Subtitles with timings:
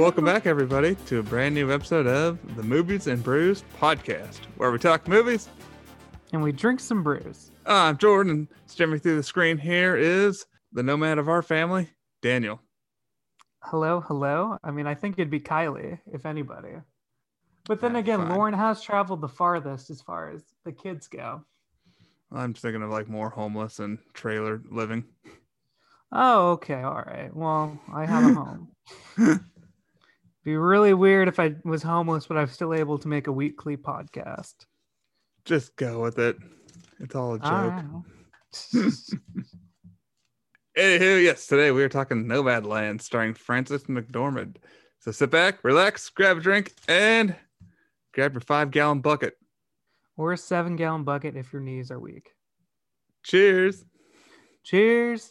[0.00, 4.72] welcome back, everybody, to a brand new episode of the Movies and Brews podcast, where
[4.72, 5.50] we talk movies.
[6.32, 7.50] and we drink some brews.
[7.66, 11.90] I'm Jordan, and streaming through the screen here is the nomad of our family,
[12.22, 12.62] Daniel.
[13.62, 14.56] Hello, hello.
[14.64, 16.76] I mean, I think it'd be Kylie, if anybody.
[17.66, 18.30] But then Yeah, again, fine.
[18.30, 21.44] Lauren has traveled the farthest as far as the kids go.
[22.32, 25.04] I'm thinking of like more homeless and trailer living.
[26.10, 26.80] Oh, okay.
[26.80, 27.28] All right.
[27.36, 28.68] Well, I have a home.
[30.44, 33.76] be really weird if I was homeless, but I'm still able to make a weekly
[33.76, 34.54] podcast.
[35.44, 36.36] Just go with it.
[36.98, 37.84] It's all a joke.
[40.78, 44.56] Anywho, yes, today we are talking Nomadland starring Frances McDormand.
[45.00, 47.34] So sit back, relax, grab a drink, and
[48.14, 49.34] grab your five gallon bucket.
[50.16, 52.30] or a seven gallon bucket if your knees are weak.
[53.24, 53.84] Cheers.
[54.64, 55.30] Cheers.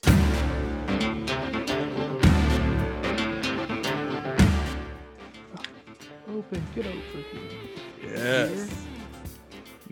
[6.50, 8.16] Open, get over here.
[8.16, 8.86] Yes.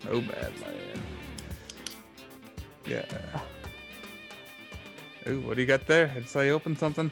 [0.01, 0.99] Nomadland.
[2.83, 3.03] Yeah.
[5.27, 6.11] Ooh, what do you got there?
[6.15, 7.11] I saw open something.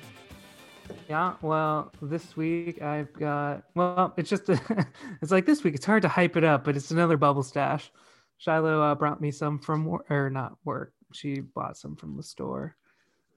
[1.07, 4.49] Yeah, well, this week I've got well, it's just
[5.21, 5.75] it's like this week.
[5.75, 7.91] It's hard to hype it up, but it's another bubble stash.
[8.37, 10.93] Shiloh uh, brought me some from wor- or not work.
[11.13, 12.75] She bought some from the store.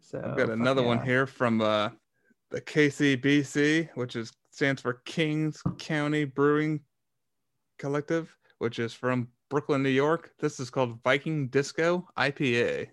[0.01, 1.91] So I've got another one here from uh,
[2.51, 6.81] the KCBC, which is stands for Kings County Brewing
[7.79, 10.33] Collective, which is from Brooklyn, New York.
[10.41, 12.89] This is called Viking Disco IPA.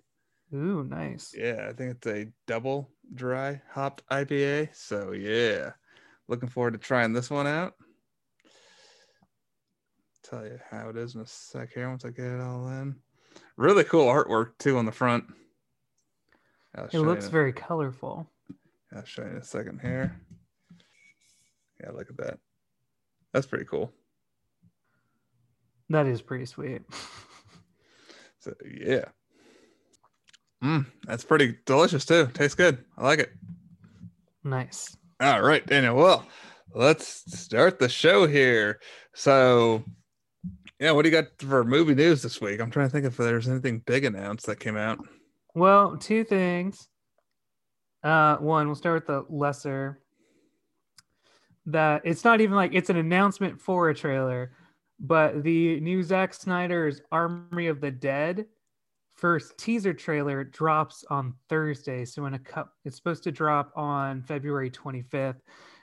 [0.54, 1.34] Ooh, nice.
[1.36, 4.76] Yeah, I think it's a double dry hopped IPA.
[4.76, 5.72] So yeah,
[6.28, 7.74] looking forward to trying this one out.
[10.24, 12.96] Tell you how it is in a sec here once I get it all in.
[13.58, 15.26] Really cool artwork too on the front.
[16.76, 18.30] I'll It show you looks very colorful.
[18.96, 20.16] I'll show you in a second here.
[21.84, 22.40] Yeah, look at that.
[23.34, 23.92] That's pretty cool.
[25.90, 26.82] That is pretty sweet.
[28.40, 29.06] So yeah.
[30.64, 32.28] Mm, that's pretty delicious too.
[32.36, 32.78] Tastes good.
[32.96, 33.32] I like it.
[34.44, 34.96] nice.
[35.20, 35.96] All right, Daniel.
[35.96, 36.28] Well,
[36.76, 38.80] let's start the show here.
[39.16, 39.84] So,
[40.80, 42.62] yeah, what do you got for movie news this week?
[42.62, 45.00] I'm trying to think if there's anything big announced that came out.
[45.56, 46.88] Well, two things.
[48.06, 50.00] Uh, one, we'll start with the lesser.
[51.66, 54.52] That it's not even like it's an announcement for a trailer,
[55.00, 58.46] but the new Zack Snyder's Army of the Dead
[59.16, 62.06] first teaser trailer drops on Thursday.
[62.06, 65.40] So in a cup, it's supposed to drop on February 25th.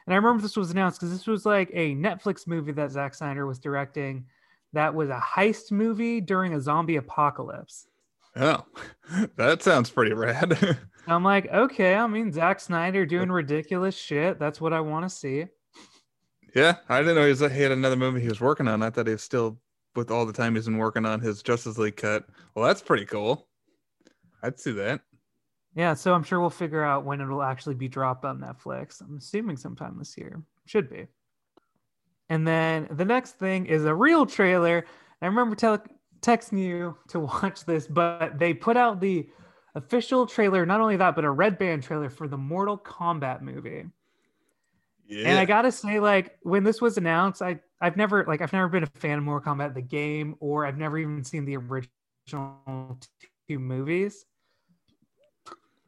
[0.06, 3.15] And I remember this was announced because this was like a Netflix movie that Zack
[3.15, 4.27] Snyder was directing.
[4.72, 7.88] That was a heist movie during a zombie apocalypse.
[8.37, 8.65] Oh,
[9.37, 10.78] that sounds pretty rad.
[11.06, 14.38] I'm like, okay, I mean, Zack Snyder doing ridiculous shit.
[14.38, 15.46] That's what I want to see.
[16.54, 18.82] yeah, I didn't know he, was, he had another movie he was working on.
[18.82, 19.58] I thought he was still
[19.94, 22.24] with all the time he's been working on his Justice League cut.
[22.54, 23.48] Well, that's pretty cool.
[24.42, 25.00] I'd see that.
[25.74, 29.00] Yeah, so I'm sure we'll figure out when it'll actually be dropped on Netflix.
[29.00, 30.42] I'm assuming sometime this year.
[30.66, 31.06] Should be.
[32.28, 34.86] And then the next thing is a real trailer.
[35.20, 35.82] I remember tele-
[36.20, 39.28] texting you to watch this, but they put out the
[39.75, 40.66] official trailer.
[40.66, 43.84] Not only that, but a red band trailer for the Mortal Kombat movie.
[45.06, 45.28] Yeah.
[45.28, 48.69] And I gotta say, like when this was announced, I I've never like I've never
[48.69, 52.99] been a fan of Mortal Kombat the game, or I've never even seen the original
[53.49, 54.25] two movies.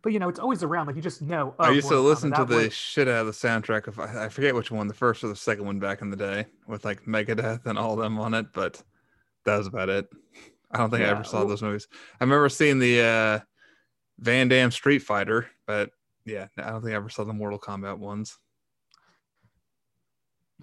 [0.02, 0.86] But you know, it's always around.
[0.86, 1.54] Like you just know.
[1.58, 3.86] I oh, used to listen Kombat, to that the was- shit out of the soundtrack
[3.86, 6.16] of I I forget which one, the first or the second one back in the
[6.16, 8.82] day, with like Megadeth and all them on it, but
[9.46, 10.06] that was about it.
[10.70, 11.86] I don't think I ever saw those movies.
[12.20, 13.40] I remember seeing the uh
[14.18, 15.90] Van Damme Street Fighter, but
[16.24, 18.38] yeah, I don't think I ever saw the Mortal Kombat ones.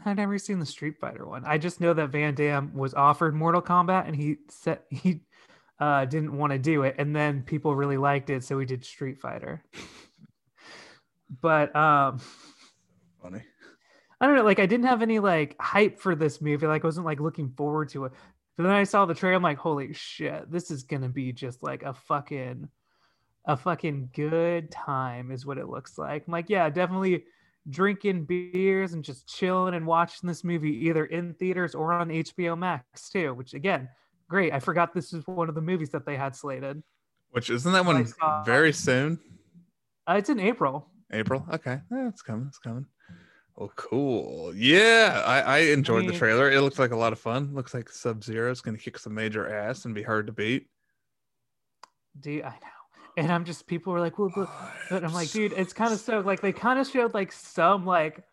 [0.05, 1.43] I've never seen the Street Fighter one.
[1.45, 5.21] I just know that Van Damme was offered Mortal Kombat, and he said he
[5.79, 8.85] uh, didn't want to do it, and then people really liked it, so he did
[8.85, 9.63] Street Fighter.
[11.41, 12.19] but um,
[13.21, 13.43] Funny.
[14.19, 14.43] I don't know.
[14.43, 16.67] Like I didn't have any like hype for this movie.
[16.67, 18.11] Like I wasn't like looking forward to it.
[18.55, 19.35] But then I saw the trailer.
[19.35, 22.69] I'm like, holy shit, this is gonna be just like a fucking,
[23.45, 26.23] a fucking good time is what it looks like.
[26.27, 27.25] I'm like, yeah, definitely
[27.69, 32.57] drinking beers and just chilling and watching this movie either in theaters or on HBO
[32.57, 33.33] Max too.
[33.33, 33.89] Which again,
[34.29, 34.53] great.
[34.53, 36.81] I forgot this is one of the movies that they had slated.
[37.31, 38.05] Which isn't that one
[38.45, 39.19] very soon?
[40.07, 40.87] Uh, it's in April.
[41.11, 41.45] April.
[41.51, 42.47] Okay, yeah, it's coming.
[42.47, 42.85] It's coming.
[43.57, 44.53] Oh, cool.
[44.55, 46.49] Yeah, I, I enjoyed the mean- trailer.
[46.51, 47.53] It looks like a lot of fun.
[47.53, 50.33] Looks like Sub Zero is going to kick some major ass and be hard to
[50.33, 50.67] beat.
[52.19, 52.80] Dude, I know.
[53.17, 54.49] And I'm just people were like, well, but,
[54.89, 57.85] but I'm like, dude, it's kind of so like they kind of showed like some
[57.85, 58.23] like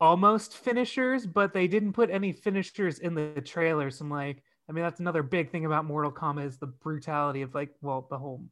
[0.00, 3.90] almost finishers, but they didn't put any finishers in the trailer.
[3.90, 7.42] So I'm like, I mean, that's another big thing about Mortal Kombat is the brutality
[7.42, 8.44] of like, well, the whole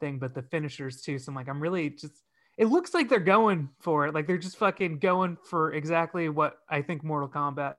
[0.00, 1.18] thing, but the finishers too.
[1.18, 2.24] So I'm like, I'm really just.
[2.56, 4.14] It looks like they're going for it.
[4.14, 7.74] Like they're just fucking going for exactly what I think Mortal Kombat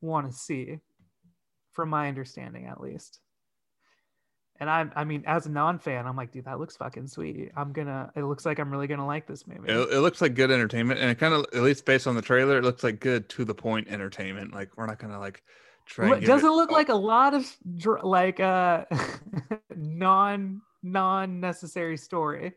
[0.00, 0.78] want to see,
[1.70, 3.20] from my understanding at least.
[4.60, 7.50] And I, I mean, as a non-fan, I'm like, dude, that looks fucking sweet.
[7.56, 8.12] I'm gonna.
[8.14, 9.68] It looks like I'm really gonna like this movie.
[9.68, 12.22] It, it looks like good entertainment, and it kind of, at least based on the
[12.22, 14.54] trailer, it looks like good to the point entertainment.
[14.54, 15.42] Like we're not gonna like
[15.86, 16.08] try.
[16.08, 17.56] Well, it doesn't it- look oh, like a lot of
[18.04, 18.84] like uh
[19.76, 22.52] non non necessary story.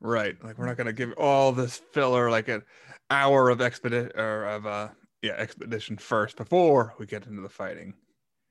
[0.00, 0.36] right.
[0.42, 2.62] Like we're not gonna give all this filler like an
[3.10, 4.88] hour of expedition or of uh
[5.22, 7.94] yeah expedition first before we get into the fighting.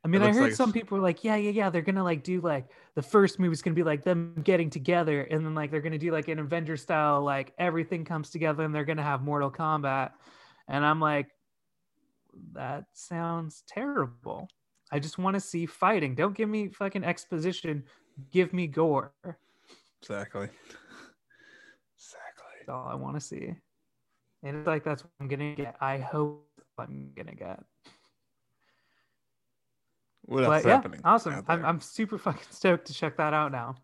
[0.07, 2.23] I mean, I heard like some people were like, yeah, yeah, yeah, they're gonna like
[2.23, 5.81] do like the first movie's gonna be like them getting together, and then like they're
[5.81, 9.51] gonna do like an Avenger style, like everything comes together, and they're gonna have Mortal
[9.51, 10.11] Kombat,
[10.69, 11.27] and I'm like,
[12.53, 14.47] that sounds terrible.
[14.93, 16.15] I just want to see fighting.
[16.15, 17.83] Don't give me fucking exposition.
[18.31, 19.11] Give me gore.
[19.25, 19.35] That's
[20.01, 20.47] Exactly.
[21.97, 22.69] Exactly.
[22.69, 23.55] all I want to see.
[24.43, 25.75] And it's like that's what I'm gonna get.
[25.81, 27.61] I hope I'm gonna get.
[30.27, 31.01] What else but is yeah, happening?
[31.03, 31.43] awesome.
[31.47, 31.65] I'm.
[31.65, 33.75] I'm super fucking stoked to check that out now.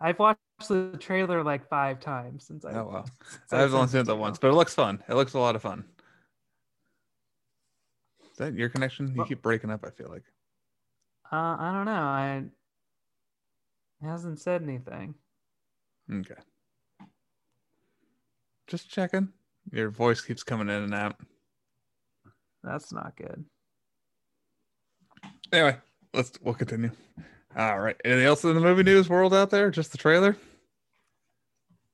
[0.00, 2.72] I've watched the trailer like five times since I.
[2.74, 3.04] Oh
[3.52, 4.20] I I've only seen it it to the you.
[4.20, 5.02] once, but it looks fun.
[5.08, 5.84] It looks a lot of fun.
[8.30, 9.08] Is that your connection?
[9.08, 9.84] You Well- keep breaking up.
[9.84, 10.24] I feel like.
[11.32, 11.92] Uh, I don't know.
[11.92, 12.42] I
[14.02, 15.14] it hasn't said anything.
[16.12, 16.34] Okay.
[18.66, 19.28] Just checking.
[19.72, 21.16] Your voice keeps coming in and out.
[22.62, 23.44] That's not good.
[25.52, 25.76] Anyway,
[26.14, 26.90] let's we'll continue.
[27.56, 27.96] All right.
[28.04, 29.70] Anything else in the movie news world out there?
[29.70, 30.36] Just the trailer?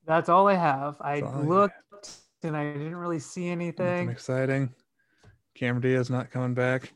[0.05, 0.97] That's all I have.
[0.99, 1.73] I That's all you looked
[2.43, 4.09] and I didn't really see Nothing anything.
[4.09, 4.73] exciting.
[5.55, 6.91] Cameron Diaz not coming back.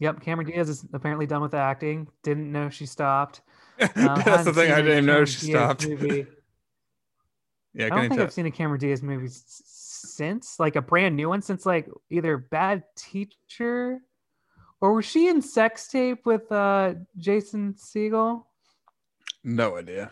[0.00, 2.08] Yep, Cameron Diaz is apparently done with acting.
[2.22, 3.40] Didn't know she stopped.
[3.80, 4.70] Um, That's the thing.
[4.70, 5.88] I didn't know she Diaz stopped.
[5.88, 6.26] movie.
[7.76, 8.22] Yeah, I don't think tell?
[8.22, 12.36] I've seen a Cameron Diaz movie since, like a brand new one, since like either
[12.36, 13.98] Bad Teacher,
[14.80, 18.44] or was she in Sex Tape with uh Jason Segel?
[19.42, 20.10] No idea.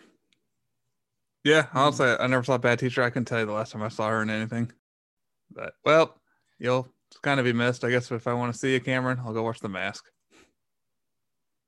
[1.45, 3.03] Yeah, honestly, I never saw Bad Teacher.
[3.03, 4.71] I couldn't tell you the last time I saw her in anything.
[5.51, 6.21] But well,
[6.59, 6.89] you'll
[7.23, 7.85] kind of be missed.
[7.85, 10.05] I guess if I want to see you, Cameron, I'll go watch The Mask.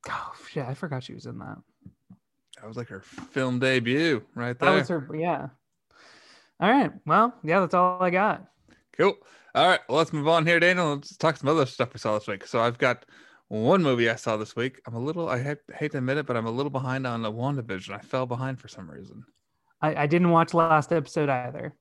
[0.08, 1.58] Oh shit, I forgot she was in that.
[2.56, 4.70] That was like her film debut right there.
[4.70, 5.08] That was her.
[5.14, 5.49] Yeah.
[6.61, 6.93] All right.
[7.05, 8.44] Well, yeah, that's all I got.
[8.96, 9.17] Cool.
[9.54, 10.96] All right, well, let's move on here, Daniel.
[10.96, 12.44] Let's talk some other stuff we saw this week.
[12.44, 13.06] So I've got
[13.46, 14.80] one movie I saw this week.
[14.84, 17.22] I'm a little, I hate, hate to admit it, but I'm a little behind on
[17.22, 17.94] the WandaVision.
[17.94, 19.24] I fell behind for some reason.
[19.80, 21.76] I, I didn't watch last episode either.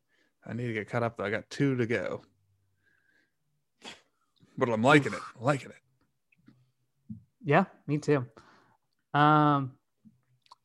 [0.45, 1.17] I need to get caught up.
[1.17, 1.23] though.
[1.23, 2.21] I got two to go.
[4.55, 5.19] But I'm liking it.
[5.39, 7.15] Liking it.
[7.43, 8.25] Yeah, me too.
[9.15, 9.71] Um,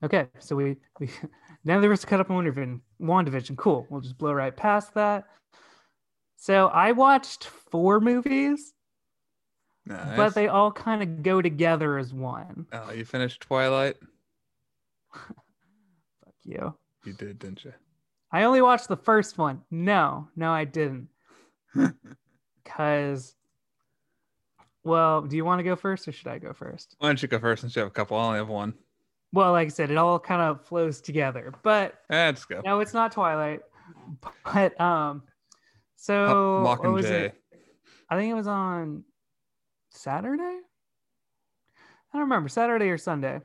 [0.04, 1.08] okay, so we we
[1.64, 2.81] now there was cut up on WandaVision.
[3.00, 3.87] WandaVision, cool.
[3.88, 5.25] We'll just blow right past that.
[6.40, 8.73] So I watched four movies,
[9.85, 10.17] Nice.
[10.17, 12.67] but they all kind of go together as one.
[12.73, 13.96] Oh, you finished Twilight?
[15.12, 16.75] Fuck you.
[17.04, 17.73] You did, didn't you?
[18.30, 19.62] I only watched the first one.
[19.73, 21.09] No, no, I didn't.
[22.64, 23.35] Cause,
[24.85, 26.95] well, do you want to go first or should I go first?
[26.99, 28.16] Why don't you go first since you have a couple?
[28.16, 28.75] I only have one.
[29.33, 31.52] Well, like I said, it all kind of flows together.
[31.62, 32.61] But Eh, just go.
[32.64, 33.61] no, it's not Twilight.
[34.45, 35.23] But um,
[36.00, 37.35] so what was it?
[38.09, 39.05] I think it was on
[39.90, 40.43] Saturday.
[40.43, 43.40] I don't remember Saturday or Sunday.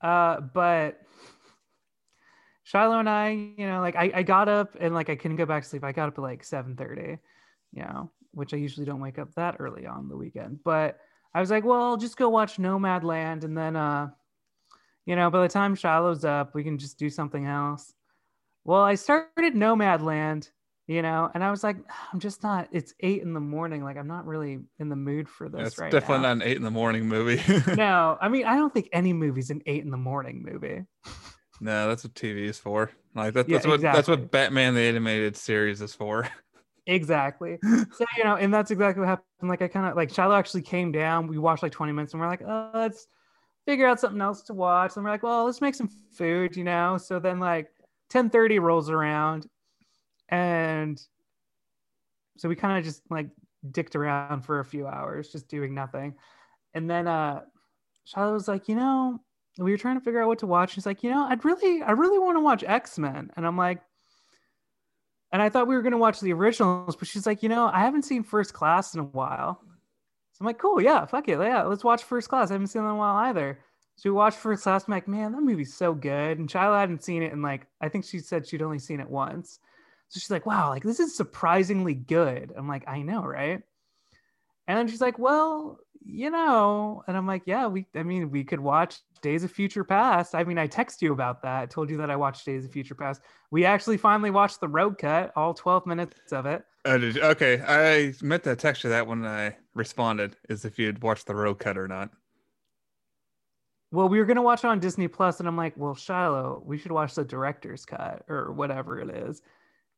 [0.00, 1.00] Uh, but
[2.64, 5.46] Shiloh and I, you know, like I, I got up and like I couldn't go
[5.46, 5.84] back to sleep.
[5.84, 7.18] I got up at like seven thirty,
[7.72, 10.60] you know, which I usually don't wake up that early on the weekend.
[10.64, 10.98] But
[11.34, 14.08] I was like, well, I'll just go watch Nomad Land, and then, uh,
[15.04, 17.92] you know, by the time Shiloh's up, we can just do something else.
[18.64, 20.50] Well, I started Nomad Land,
[20.88, 22.68] you know, and I was like, ah, I'm just not.
[22.72, 23.84] It's eight in the morning.
[23.84, 26.34] Like I'm not really in the mood for this That's right definitely now.
[26.34, 27.40] not an eight in the morning movie.
[27.76, 30.84] no, I mean, I don't think any movie's an eight in the morning movie.
[31.60, 32.90] no, that's what TV is for.
[33.14, 36.26] Like that, Yeah, that's what that's what Batman the animated series is for.
[36.90, 37.58] Exactly.
[37.92, 39.50] so you know, and that's exactly what happened.
[39.50, 41.26] Like I kind of like Shiloh actually came down.
[41.26, 43.06] We watched like 20 minutes, and we're like, oh, let's
[43.66, 44.96] figure out something else to watch.
[44.96, 46.96] And we're like, well, let's make some food, you know.
[46.96, 47.68] So then like
[48.10, 49.46] 10:30 rolls around,
[50.28, 51.00] and
[52.36, 53.28] so we kind of just like
[53.72, 56.14] dicked around for a few hours, just doing nothing.
[56.74, 57.42] And then uh
[58.04, 59.20] Shiloh was like, you know,
[59.58, 60.74] we were trying to figure out what to watch.
[60.74, 63.56] He's like, you know, I'd really, I really want to watch X Men, and I'm
[63.56, 63.82] like,
[65.32, 67.80] and I thought we were gonna watch the originals, but she's like, you know, I
[67.80, 69.60] haven't seen First Class in a while.
[70.32, 72.50] So I'm like, cool, yeah, fuck it, yeah, let's watch First Class.
[72.50, 73.58] I haven't seen it in a while either.
[73.96, 74.84] So we watched First Class.
[74.86, 76.38] I'm like, man, that movie's so good.
[76.38, 79.10] And Shiloh hadn't seen it, and like, I think she said she'd only seen it
[79.10, 79.58] once.
[80.08, 82.52] So she's like, wow, like this is surprisingly good.
[82.56, 83.60] I'm like, I know, right?
[84.66, 88.44] And then she's like, well, you know, and I'm like, yeah, we, I mean, we
[88.44, 90.34] could watch Days of Future Past.
[90.34, 91.62] I mean, I text you about that.
[91.62, 93.20] I told you that I watched Days of Future Past.
[93.50, 96.64] We actually finally watched the Rogue Cut, all 12 minutes of it.
[96.84, 97.22] Oh, did you?
[97.22, 101.34] Okay, I meant to text you that when I responded, is if you'd watched the
[101.34, 102.10] Rogue Cut or not.
[103.90, 106.76] Well, we were gonna watch it on Disney Plus, and I'm like, well, Shiloh, we
[106.76, 109.40] should watch the director's cut or whatever it is.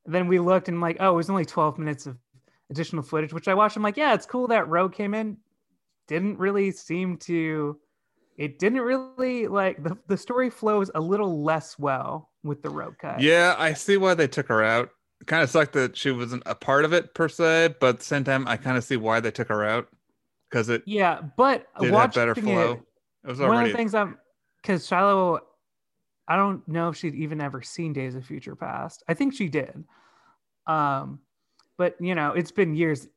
[0.04, 2.16] And then we looked and I'm like, oh, it was only 12 minutes of
[2.70, 3.76] additional footage, which I watched.
[3.76, 5.36] I'm like, yeah, it's cool that Rogue came in.
[6.08, 7.78] Didn't really seem to
[8.40, 12.96] it didn't really like the, the story flows a little less well with the Rogue
[12.98, 13.20] Cut.
[13.20, 14.88] Yeah, I see why they took her out.
[15.26, 18.04] Kind of sucked that she wasn't a part of it per se, but at the
[18.04, 19.88] same time, I kind of see why they took her out
[20.48, 22.72] because it yeah, but did have better flow.
[22.72, 22.80] It,
[23.24, 23.54] it was already...
[23.54, 24.16] one of the things I'm
[24.62, 25.40] because Shiloh,
[26.30, 29.02] I don't know if she'd even ever seen Days of Future Past.
[29.08, 29.84] I think she did,
[30.66, 31.18] um,
[31.76, 33.08] but you know, it's been years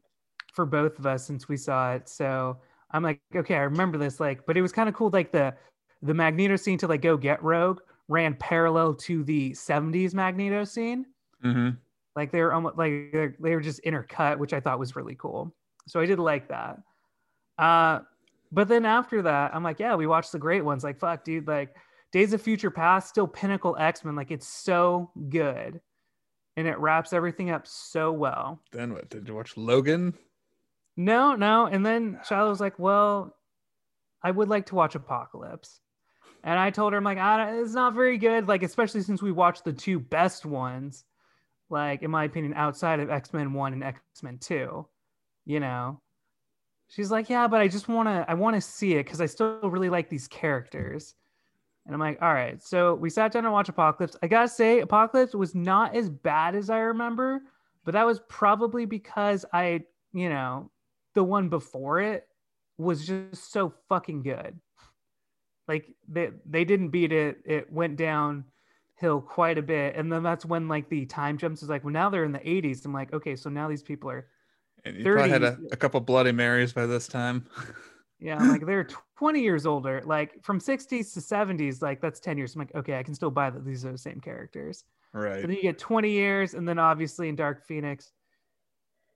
[0.51, 2.57] for both of us since we saw it, so
[2.91, 4.19] I'm like, okay, I remember this.
[4.19, 5.11] Like, but it was kind of cool.
[5.13, 5.53] Like the
[6.01, 11.05] the Magneto scene to like go get Rogue ran parallel to the 70s Magneto scene.
[11.43, 11.69] Mm-hmm.
[12.15, 15.55] Like they were almost like they were just intercut, which I thought was really cool.
[15.87, 16.79] So I did like that.
[17.57, 17.99] Uh,
[18.51, 20.83] but then after that, I'm like, yeah, we watched the great ones.
[20.83, 21.75] Like, fuck, dude, like
[22.13, 24.15] Days of Future Past, still pinnacle X Men.
[24.15, 25.81] Like, it's so good,
[26.55, 28.61] and it wraps everything up so well.
[28.71, 29.09] Then what?
[29.09, 30.13] Did you watch Logan?
[30.95, 31.65] No, no.
[31.65, 33.35] And then Shiloh was like, well,
[34.21, 35.81] I would like to watch Apocalypse.
[36.43, 38.47] And I told her, I'm like, it's not very good.
[38.47, 41.05] Like, especially since we watched the two best ones,
[41.69, 44.85] like, in my opinion, outside of X Men 1 and X Men 2,
[45.45, 45.99] you know?
[46.89, 49.25] She's like, yeah, but I just want to, I want to see it because I
[49.25, 51.15] still really like these characters.
[51.85, 52.61] And I'm like, all right.
[52.63, 54.15] So we sat down and watched Apocalypse.
[54.23, 57.41] I gotta say, Apocalypse was not as bad as I remember,
[57.83, 59.81] but that was probably because I,
[60.13, 60.71] you know,
[61.13, 62.27] the one before it
[62.77, 64.59] was just so fucking good.
[65.67, 67.37] Like they they didn't beat it.
[67.45, 71.69] It went downhill quite a bit, and then that's when like the time jumps is
[71.69, 72.85] like, well, now they're in the 80s.
[72.85, 74.27] I'm like, okay, so now these people are.
[74.85, 75.13] And you 30.
[75.13, 77.45] probably had a, a couple Bloody Marys by this time.
[78.23, 78.87] yeah, I'm like they're
[79.17, 80.01] 20 years older.
[80.05, 82.55] Like from 60s to 70s, like that's 10 years.
[82.55, 84.85] I'm like, okay, I can still buy that these are the same characters.
[85.11, 85.41] Right.
[85.41, 88.13] So then you get 20 years, and then obviously in Dark Phoenix,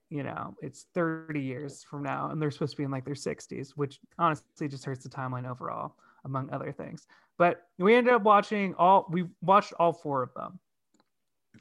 [0.10, 3.14] you know, it's 30 years from now and they're supposed to be in like their
[3.14, 5.96] 60s, which honestly just hurts the timeline overall,
[6.26, 7.08] among other things.
[7.38, 10.60] But we ended up watching all, we watched all four of them.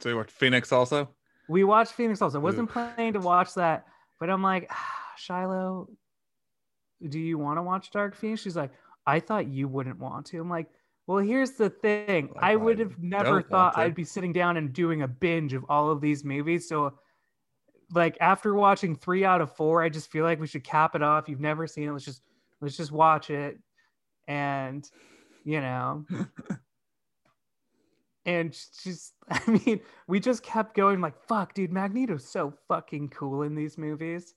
[0.00, 1.08] So you watched Phoenix also?
[1.48, 2.38] We watched Phoenix also.
[2.38, 3.86] I wasn't planning to watch that,
[4.20, 5.88] but I'm like, ah, Shiloh,
[7.08, 8.42] do you want to watch Dark Phoenix?
[8.42, 8.72] She's like,
[9.06, 10.40] I thought you wouldn't want to.
[10.40, 10.68] I'm like,
[11.06, 12.30] well, here's the thing.
[12.34, 15.64] Like, I would have never thought I'd be sitting down and doing a binge of
[15.68, 16.68] all of these movies.
[16.68, 16.94] So
[17.92, 21.02] like after watching three out of four, I just feel like we should cap it
[21.02, 21.28] off.
[21.28, 21.92] You've never seen it.
[21.92, 22.22] Let's just
[22.60, 23.58] let's just watch it.
[24.26, 24.88] And
[25.44, 26.04] you know.
[28.26, 33.42] and she's I mean, we just kept going like, fuck, dude, Magneto's so fucking cool
[33.42, 34.34] in these movies.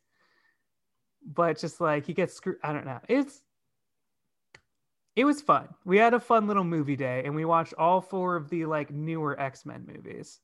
[1.25, 2.57] But just like he gets screwed.
[2.63, 2.99] I don't know.
[3.07, 3.41] It's
[5.15, 5.67] it was fun.
[5.83, 8.91] We had a fun little movie day and we watched all four of the like
[8.91, 10.39] newer X-Men movies.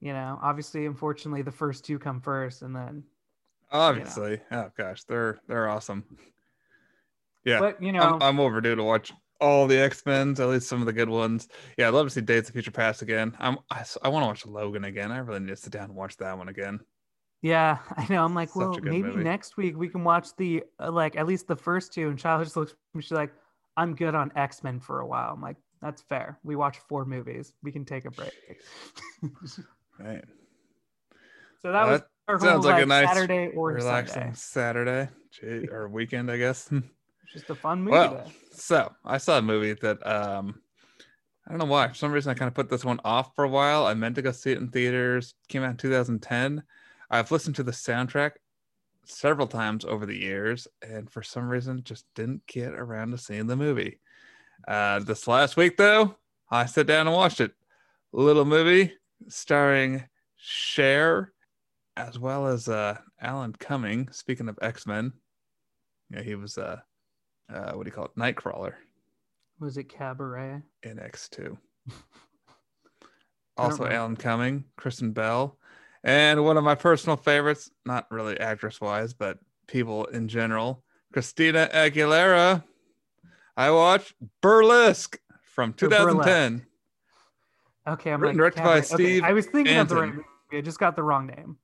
[0.00, 3.04] You know obviously unfortunately the first two come first and then
[3.70, 4.64] obviously you know.
[4.64, 5.04] oh gosh.
[5.04, 6.04] They're they're awesome.
[7.44, 7.60] Yeah.
[7.60, 8.02] But you know.
[8.02, 11.48] I'm, I'm, overdue to watch all the x-men's at least some of the good ones.
[11.78, 13.36] Yeah i'd love to see days of future past again.
[13.38, 15.12] I'm i, I want to watch logan again.
[15.12, 16.80] I really need to sit down and watch that one again
[17.42, 19.24] yeah i know i'm like Such well maybe movie.
[19.24, 22.42] next week we can watch the uh, like at least the first two and child
[22.44, 23.32] just looks she's like
[23.76, 27.52] i'm good on x-men for a while i'm like that's fair we watch four movies
[27.62, 28.32] we can take a break
[29.98, 30.24] Right.
[31.60, 34.34] So that was our sounds whole, like, like, a nice Saturday or relaxing Sunday.
[34.34, 35.08] Saturday
[35.70, 36.70] or weekend, I guess.
[37.32, 37.92] Just a fun movie.
[37.92, 40.60] Well, so I saw a movie that um
[41.46, 41.88] I don't know why.
[41.88, 43.86] For some reason, I kind of put this one off for a while.
[43.86, 45.34] I meant to go see it in theaters.
[45.48, 46.62] Came out in 2010.
[47.12, 48.32] I've listened to the soundtrack
[49.04, 53.46] several times over the years, and for some reason, just didn't get around to seeing
[53.46, 54.00] the movie.
[54.66, 56.16] Uh, this last week, though,
[56.50, 57.52] I sat down and watched it.
[58.12, 58.94] Little movie
[59.28, 60.04] starring
[60.36, 61.32] Cher
[61.98, 64.08] as well as uh, Alan Cumming.
[64.10, 65.12] Speaking of X Men,
[66.10, 66.78] yeah, he was uh,
[67.52, 68.16] uh, what do you call it?
[68.16, 68.74] Nightcrawler.
[69.60, 70.62] Was it Cabaret?
[70.82, 71.58] In X two.
[73.58, 73.86] Also.
[73.86, 75.58] Alan Cumming, Kristen Bell,
[76.04, 80.82] and one of my personal favorites, not really actress wise, but people in general,
[81.12, 82.64] Christina Aguilera.
[83.56, 86.08] I watched Burlesque from Oh, Burlesque.
[86.26, 86.66] 2010.
[87.86, 90.26] Okay, I'm Written, like directed by okay, Steve I was thinking of the right movie.
[90.52, 91.56] I just got the wrong name.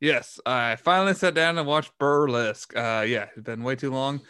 [0.00, 2.76] Yes, I finally sat down and watched Burlesque.
[2.76, 4.20] Uh, yeah, it's been way too long.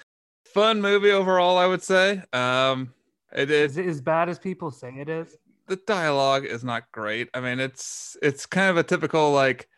[0.54, 2.22] Fun movie overall, I would say.
[2.32, 2.94] Um,
[3.32, 5.36] it is Is it as bad as people say it is?
[5.66, 7.28] The dialogue is not great.
[7.34, 9.68] I mean, it's it's kind of a typical like,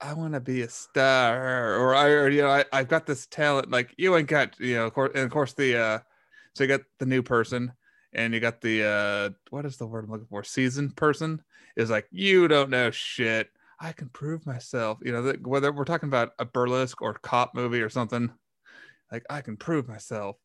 [0.00, 3.26] I want to be a star, or I, or you know, I, I've got this
[3.26, 3.70] talent.
[3.70, 5.98] Like you ain't got, you know, of course, and of course the, uh,
[6.54, 7.72] so you got the new person,
[8.12, 10.42] and you got the, uh, what is the word I'm looking for?
[10.42, 11.42] Seasoned person
[11.76, 13.50] is like, you don't know shit.
[13.78, 14.98] I can prove myself.
[15.02, 18.32] You know, that whether we're talking about a burlesque or cop movie or something,
[19.12, 20.36] like I can prove myself.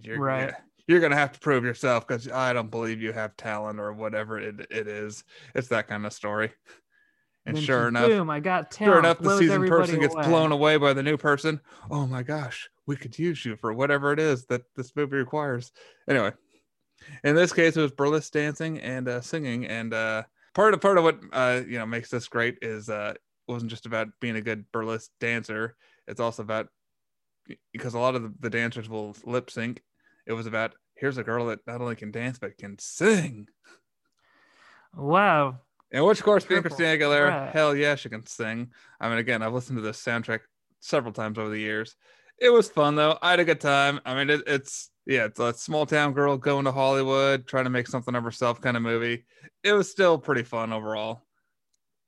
[0.00, 0.48] You're, Right.
[0.48, 3.92] yeah, you're gonna have to prove yourself because I don't believe you have talent or
[3.92, 5.24] whatever it, it is.
[5.54, 6.50] It's that kind of story.
[7.46, 8.30] And then sure enough, boom!
[8.30, 8.92] I got talent.
[8.92, 10.26] sure enough, the seasoned person gets away.
[10.26, 11.60] blown away by the new person.
[11.90, 15.70] Oh my gosh, we could use you for whatever it is that this movie requires.
[16.08, 16.32] Anyway,
[17.22, 20.22] in this case, it was burlesque dancing and uh, singing, and uh,
[20.54, 23.70] part of part of what uh, you know makes this great is uh, it wasn't
[23.70, 25.76] just about being a good burlesque dancer.
[26.08, 26.68] It's also about
[27.72, 29.82] because a lot of the, the dancers will lip sync.
[30.26, 33.48] It was about here's a girl that not only can dance but can sing.
[34.96, 35.60] Wow.
[35.92, 37.52] And which, of course, being Christina Aguilera, threat.
[37.52, 38.70] hell yeah, she can sing.
[39.00, 40.40] I mean, again, I've listened to this soundtrack
[40.80, 41.94] several times over the years.
[42.40, 43.18] It was fun though.
[43.22, 44.00] I had a good time.
[44.04, 47.70] I mean, it, it's yeah, it's a small town girl going to Hollywood, trying to
[47.70, 49.24] make something of herself kind of movie.
[49.62, 51.22] It was still pretty fun overall.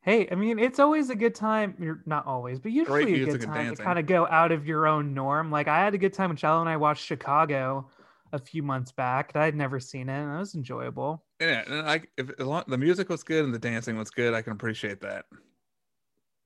[0.00, 1.74] Hey, I mean, it's always a good time.
[1.80, 4.86] You're not always, but usually a good time to kind of go out of your
[4.86, 5.50] own norm.
[5.50, 7.88] Like I had a good time when Shiloh and I watched Chicago
[8.32, 9.32] a few months back.
[9.34, 10.18] and I had never seen it.
[10.20, 11.24] And it was enjoyable.
[11.40, 14.34] Yeah, and I if as long- the music was good and the dancing was good,
[14.34, 15.26] I can appreciate that.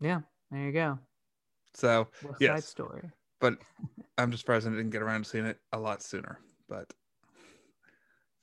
[0.01, 0.99] Yeah, there you go.
[1.75, 2.67] So, West Side Yes.
[2.67, 3.11] Story.
[3.41, 3.59] but
[4.19, 6.39] I'm just surprised I didn't get around to seeing it a lot sooner.
[6.69, 6.93] But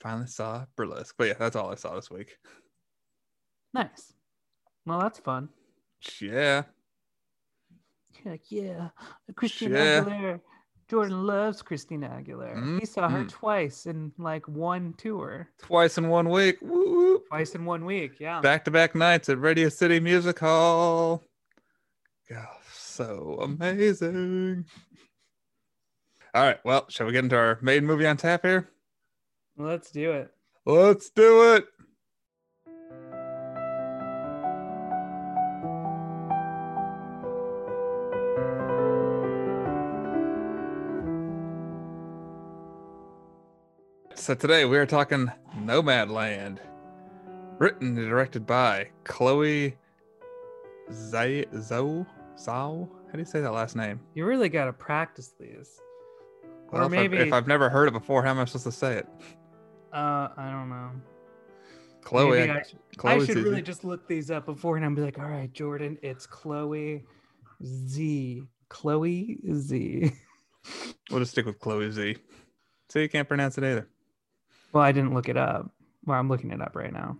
[0.01, 1.15] finally saw Burlesque.
[1.17, 2.37] But yeah, that's all I saw this week.
[3.73, 4.13] Nice.
[4.85, 5.49] Well, that's fun.
[6.21, 6.63] Yeah.
[8.25, 8.89] Like, yeah,
[9.35, 10.03] Christina Yeah.
[10.03, 10.41] Aguilera.
[10.89, 12.79] Jordan loves Christina Aguilera.
[12.79, 13.29] He saw her Mhm.
[13.29, 16.57] twice in like one tour, Twice in one week.
[16.61, 17.19] Woo!
[17.27, 18.19] twice in one week.
[18.19, 18.39] Yeah.
[18.39, 21.23] Back to back nights at Radio City Music Hall.
[22.29, 24.65] God, so amazing.
[26.33, 26.63] All right.
[26.63, 28.69] Well, shall we get into our main movie on tap here?
[29.57, 30.33] Let's do it.
[30.65, 31.67] Let's do it.
[44.27, 46.57] So today we are talking Nomadland,
[47.59, 49.77] written and directed by Chloe
[50.91, 52.05] Zhao.
[52.37, 54.01] How do you say that last name?
[54.15, 55.79] You really got to practice these.
[56.73, 58.65] Well, or if, maybe, I've, if I've never heard it before, how am I supposed
[58.65, 59.07] to say it?
[59.93, 60.91] uh, I don't know.
[62.01, 62.51] Chloe.
[62.51, 65.29] I, should, I should really just look these up before and I'll be like, all
[65.29, 67.05] right, Jordan, it's Chloe
[67.63, 68.43] Z.
[68.67, 70.11] Chloe Z.
[71.09, 72.17] We'll just stick with Chloe Z.
[72.89, 73.87] So you can't pronounce it either.
[74.73, 75.71] Well, I didn't look it up.
[76.05, 77.17] Well, I'm looking it up right now.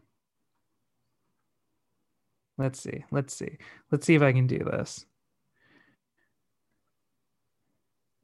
[2.57, 3.03] Let's see.
[3.11, 3.57] Let's see.
[3.91, 5.05] Let's see if I can do this.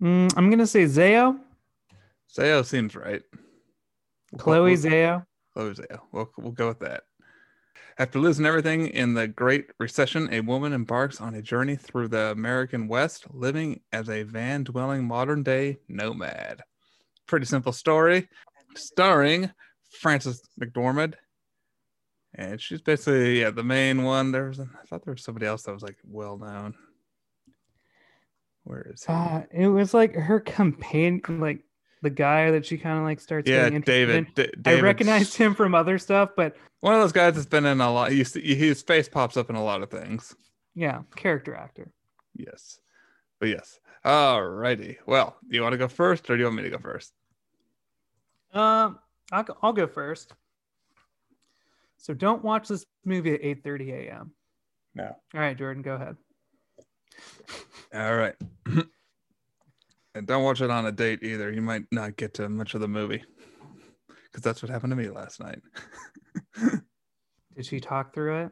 [0.01, 1.39] Mm, I'm gonna say Zayo,
[2.35, 3.21] Zayo seems right.
[4.37, 5.25] Chloe we'll- Zayo.
[5.53, 5.99] Chloe Zayo.
[6.11, 7.03] We'll, we'll go with that.
[7.99, 12.31] After losing everything in the Great Recession, a woman embarks on a journey through the
[12.31, 16.61] American West, living as a van dwelling modern day nomad.
[17.27, 18.27] Pretty simple story,
[18.75, 19.51] starring
[19.99, 21.15] Frances McDormand.
[22.35, 24.31] And she's basically yeah the main one.
[24.31, 26.73] There was I thought there was somebody else that was like well known.
[28.63, 29.11] Where is he?
[29.13, 31.59] Uh, it was like her companion, like
[32.01, 33.49] the guy that she kind of like starts.
[33.49, 34.27] yeah, David.
[34.35, 37.65] D- I David recognized him from other stuff, but One of those guys that's been
[37.65, 38.11] in a lot.
[38.11, 40.35] He's, his face pops up in a lot of things.
[40.75, 41.91] yeah, character actor.
[42.35, 42.79] Yes.
[43.39, 43.79] But yes.
[44.05, 44.97] All righty.
[45.05, 47.13] Well, do you want to go first or do you want me to go first?
[48.53, 48.99] Um,
[49.31, 50.33] I'll go, I'll go first.
[51.97, 54.31] So don't watch this movie at 8:30 a.m.
[54.95, 55.05] No.
[55.05, 56.17] All right, Jordan, go ahead.
[57.93, 58.35] All right.
[60.15, 61.51] and don't watch it on a date either.
[61.51, 63.23] You might not get to much of the movie
[64.25, 65.61] because that's what happened to me last night.
[67.55, 68.51] Did she talk through it,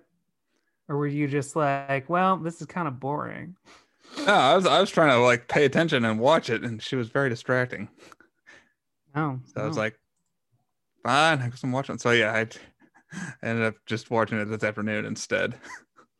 [0.87, 3.55] or were you just like, "Well, this is kind of boring"?
[4.25, 6.95] no, I was I was trying to like pay attention and watch it, and she
[6.95, 7.89] was very distracting.
[9.15, 9.99] No, So I was like,
[11.03, 11.97] fine, I guess I'm watching.
[11.97, 12.47] So yeah, I
[13.45, 15.55] ended up just watching it this afternoon instead.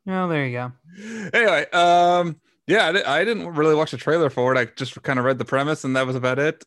[0.07, 0.71] Oh, there you go.
[1.33, 4.57] Anyway, um, yeah, I, di- I didn't really watch the trailer for it.
[4.57, 6.63] I just kind of read the premise, and that was about it.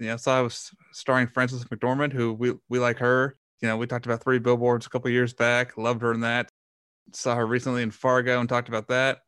[0.00, 3.36] You know, so I was starring Frances McDormand, who we we like her.
[3.60, 5.76] You know, we talked about Three Billboards a couple years back.
[5.78, 6.48] Loved her in that.
[7.12, 9.20] Saw her recently in Fargo and talked about that.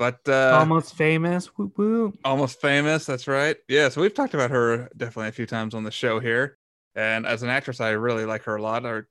[0.00, 1.48] But uh, Almost famous.
[1.58, 2.18] Whoop, whoop.
[2.24, 3.04] almost famous.
[3.04, 3.58] That's right.
[3.68, 3.90] Yeah.
[3.90, 6.56] So we've talked about her definitely a few times on the show here.
[6.94, 8.86] And as an actress, I really like her a lot.
[8.86, 9.08] Or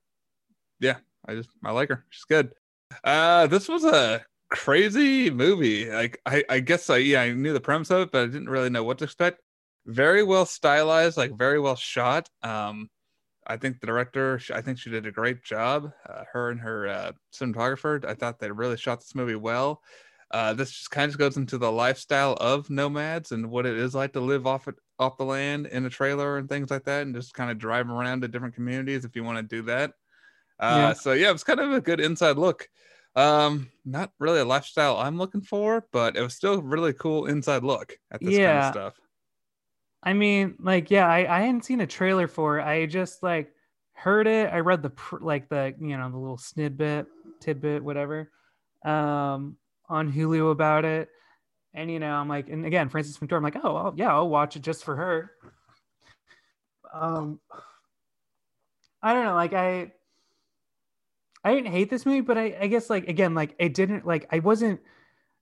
[0.80, 0.96] yeah,
[1.28, 2.04] I just I like her.
[2.10, 2.52] She's good.
[3.04, 5.88] Uh, this was a crazy movie.
[5.88, 8.50] Like I, I guess I yeah I knew the premise of it, but I didn't
[8.50, 9.42] really know what to expect.
[9.86, 12.28] Very well stylized, like very well shot.
[12.42, 12.90] Um,
[13.46, 15.92] I think the director, I think she did a great job.
[16.08, 19.82] Uh, her and her uh, cinematographer, I thought they really shot this movie well.
[20.30, 23.94] Uh, this just kind of goes into the lifestyle of nomads and what it is
[23.94, 27.02] like to live off it off the land in a trailer and things like that,
[27.02, 29.90] and just kind of drive around to different communities if you want to do that.
[30.60, 30.92] Uh, Yeah.
[30.92, 32.68] So yeah, it was kind of a good inside look.
[33.16, 37.64] Um, not really a lifestyle I'm looking for, but it was still really cool inside
[37.64, 39.00] look at this kind of stuff.
[40.02, 42.64] I mean, like, yeah, I, I hadn't seen a trailer for it.
[42.64, 43.52] I just like
[43.92, 44.52] heard it.
[44.52, 47.06] I read the pr- like the you know the little snidbit,
[47.40, 48.30] tidbit, whatever,
[48.84, 49.56] um,
[49.90, 51.10] on Hulu about it.
[51.74, 54.28] And you know, I'm like, and again, Frances McDormand, I'm like, oh, well, yeah, I'll
[54.28, 55.32] watch it just for her.
[56.92, 57.40] Um,
[59.02, 59.92] I don't know, like I,
[61.44, 64.26] I didn't hate this movie, but I, I guess like again, like it didn't like
[64.30, 64.80] I wasn't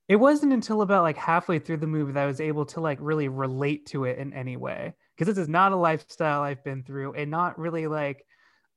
[0.07, 2.97] it wasn't until about like halfway through the movie that I was able to like
[3.01, 4.93] really relate to it in any way.
[5.15, 8.25] Because this is not a lifestyle I've been through and not really like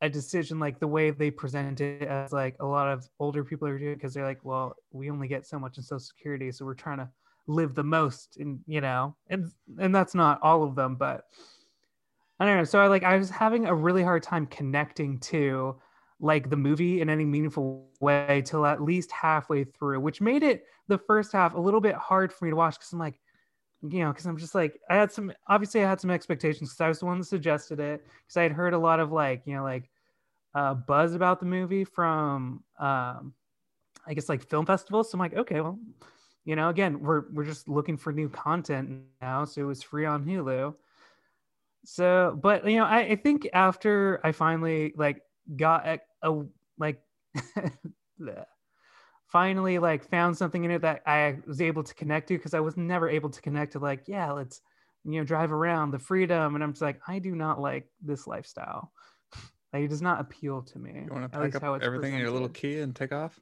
[0.03, 3.69] a decision like the way they present it as like a lot of older people
[3.69, 6.65] are doing because they're like, well, we only get so much in social security, so
[6.65, 7.09] we're trying to
[7.47, 11.25] live the most and you know, and and that's not all of them, but
[12.41, 12.65] I don't know.
[12.65, 15.77] So I like I was having a really hard time connecting to
[16.19, 20.65] like the movie in any meaningful way till at least halfway through, which made it
[20.89, 23.21] the first half a little bit hard for me to watch because I'm like,
[23.83, 26.81] you know, because I'm just like, I had some, obviously, I had some expectations because
[26.81, 29.43] I was the one that suggested it because I had heard a lot of like,
[29.45, 29.91] you know, like
[30.55, 33.35] uh, buzz about the movie from, um,
[34.07, 35.11] I guess, like film festivals.
[35.11, 35.79] So I'm like, okay, well,
[36.45, 40.07] you know, again, we're we're just looking for new content now, so it was free
[40.07, 40.75] on Hulu.
[41.85, 45.23] So, but you know, I, I think after I finally like
[45.57, 46.43] got a, a
[46.79, 47.01] like
[49.29, 52.61] finally like found something in it that I was able to connect to because I
[52.61, 54.61] was never able to connect to like, yeah, let's
[55.05, 58.27] you know drive around the freedom, and I'm just like, I do not like this
[58.27, 58.93] lifestyle.
[59.73, 61.05] Like, it does not appeal to me.
[61.07, 63.41] You want to pack up it's everything in your little key and take off?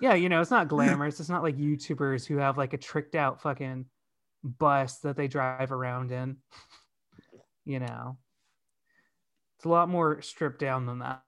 [0.00, 1.20] Yeah, you know, it's not glamorous.
[1.20, 3.86] it's not like YouTubers who have like a tricked out fucking
[4.42, 6.38] bus that they drive around in.
[7.64, 8.18] you know,
[9.58, 11.22] it's a lot more stripped down than that.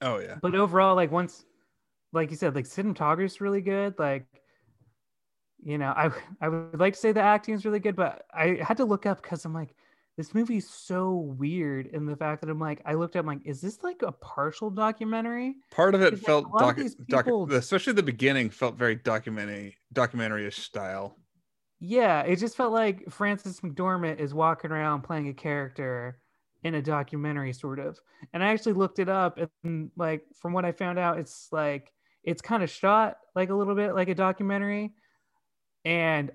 [0.00, 0.36] Oh yeah.
[0.42, 1.44] But overall, like once,
[2.12, 3.94] like you said, like cinematography is really good.
[3.96, 4.26] Like,
[5.62, 8.58] you know, I I would like to say the acting is really good, but I
[8.60, 9.74] had to look up because I'm like,
[10.18, 13.38] this movie is so weird in the fact that I'm like, I looked at like,
[13.44, 15.54] is this like a partial documentary?
[15.70, 19.76] Part of it like, felt a docu- these docu- especially the beginning felt very documentary
[19.92, 21.16] documentary-ish style.
[21.78, 26.18] Yeah, it just felt like Frances McDormand is walking around playing a character
[26.64, 27.96] in a documentary, sort of.
[28.32, 31.92] And I actually looked it up, and like from what I found out, it's like
[32.24, 34.94] it's kind of shot like a little bit like a documentary,
[35.84, 36.32] and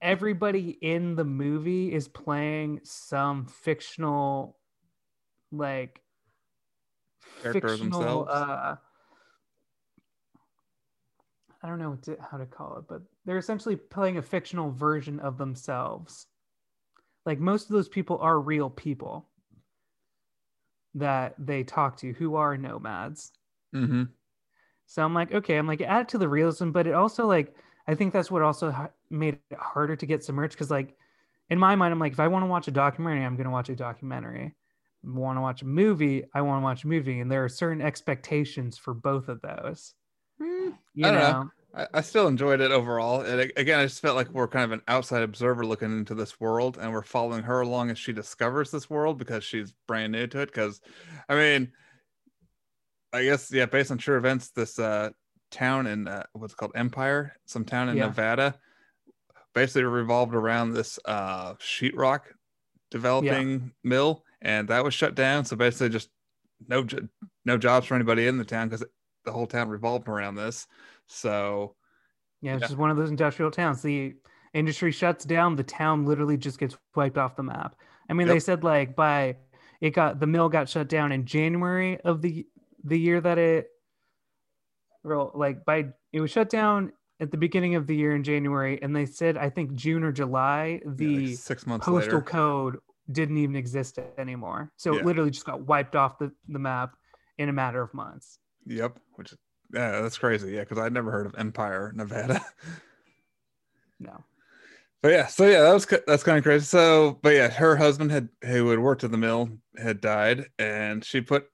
[0.00, 4.56] everybody in the movie is playing some fictional,
[5.52, 6.00] like
[7.42, 8.00] Character fictional.
[8.00, 8.30] themselves?
[8.30, 8.76] Uh,
[11.62, 14.70] I don't know what to, how to call it, but they're essentially playing a fictional
[14.70, 16.26] version of themselves.
[17.26, 19.28] Like most of those people are real people
[20.94, 23.32] that they talk to who are nomads.
[23.74, 24.04] Mm-hmm.
[24.86, 27.54] So I'm like, okay, I'm like, add it to the realism, but it also like,
[27.86, 30.96] I think that's what also made it harder to get submerged because like,
[31.48, 33.50] in my mind, I'm like, if I want to watch a documentary, I'm going to
[33.50, 34.54] watch a documentary.
[35.02, 36.24] Want to watch a movie?
[36.34, 39.94] I want to watch a movie, and there are certain expectations for both of those.
[40.38, 41.32] You I don't know.
[41.32, 43.22] know, I, I still enjoyed it overall.
[43.22, 46.38] And again, I just felt like we're kind of an outside observer looking into this
[46.38, 50.26] world, and we're following her along as she discovers this world because she's brand new
[50.28, 50.46] to it.
[50.46, 50.80] Because,
[51.28, 51.72] I mean,
[53.12, 55.10] I guess yeah, based on true events, this uh,
[55.50, 58.06] town in uh, what's it called Empire, some town in Yeah.
[58.06, 58.58] Nevada,
[59.54, 62.20] basically revolved around this uh, sheetrock
[62.90, 65.44] developing mill, and that was shut down.
[65.44, 66.10] So basically, just
[66.68, 66.86] no
[67.44, 68.84] no jobs for anybody in the town because
[69.24, 70.66] the whole town revolved around this.
[71.06, 71.76] So
[72.40, 72.68] yeah, it's Yeah.
[72.68, 73.82] just one of those industrial towns.
[73.82, 74.14] The
[74.54, 77.76] industry shuts down, the town literally just gets wiped off the map.
[78.08, 79.36] I mean, they said like by
[79.80, 82.46] it got the mill got shut down in January of the
[82.84, 83.68] the year that it,
[85.04, 88.94] like by it was shut down at the beginning of the year in January, and
[88.96, 92.20] they said I think June or July Yeah, the like six months postal later.
[92.22, 92.78] code
[93.12, 94.72] didn't even exist anymore.
[94.76, 95.00] So Yeah.
[95.00, 96.94] it literally just got wiped off the, the map
[97.38, 98.38] in a matter of months.
[98.66, 98.98] Yep.
[99.16, 99.34] Which
[99.72, 100.52] yeah, that's crazy.
[100.52, 102.44] Yeah, because I'd never heard of Empire, Nevada.
[104.00, 104.24] No.
[105.02, 106.64] But yeah, so yeah, that was that's kind of crazy.
[106.64, 111.04] So, but yeah, her husband had who had worked at the mill had died, and
[111.04, 111.46] she put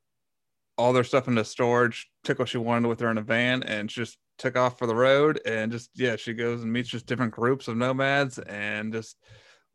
[0.79, 3.89] all their stuff into storage, took what she wanted with her in a van, and
[3.89, 5.40] just took off for the road.
[5.46, 9.16] And just yeah, she goes and meets just different groups of nomads, and just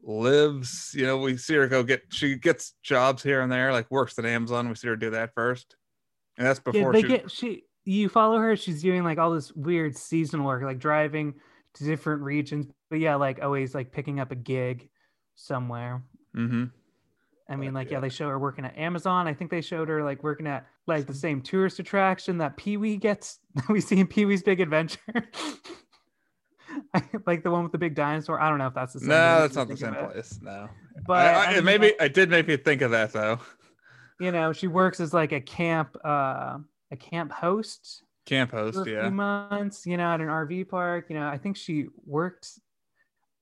[0.01, 0.91] lives.
[0.95, 4.17] You know, we see her go get she gets jobs here and there, like works
[4.19, 4.69] at Amazon.
[4.69, 5.75] We see her do that first,
[6.37, 7.07] and that's Yeah, before they she.
[7.07, 11.33] get she you follow her, she's doing like all this weird seasonal work, like driving
[11.73, 12.67] to different regions.
[12.89, 14.89] But yeah, like always like picking up a gig
[15.35, 16.03] somewhere.
[16.33, 16.71] hmm
[17.51, 17.97] I mean, like, yeah.
[17.97, 18.01] yeah.
[18.01, 19.27] they show her working at Amazon.
[19.27, 22.77] I think they showed her like working at like the same tourist attraction that Pee
[22.77, 24.99] Wee gets that we see in Pee Wee's Big Adventure.
[27.27, 28.39] like the one with the big dinosaur.
[28.39, 29.09] I don't know if that's the same.
[29.09, 30.13] No, that's not the same of.
[30.13, 30.39] place.
[30.41, 30.69] No,
[31.05, 31.93] But I, I, I it mean, made me.
[31.99, 33.39] I did make me think of that though.
[34.19, 36.57] you know, she works as like a camp, uh,
[36.91, 39.09] a camp host Camp host, a few yeah.
[39.09, 39.85] months.
[39.85, 41.05] You know, at an RV park.
[41.09, 42.59] You know, I think she worked.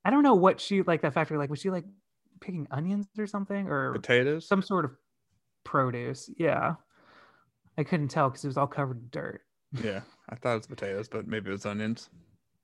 [0.06, 1.38] I don't know what she like that factory.
[1.38, 1.86] Like, was she like
[2.40, 4.48] picking onions or something, or Potatoes.
[4.48, 4.92] some sort of
[5.64, 6.30] produce?
[6.38, 6.76] Yeah,
[7.78, 9.42] I couldn't tell because it was all covered in dirt.
[9.84, 12.10] Yeah, I thought it was potatoes, but maybe it was onions.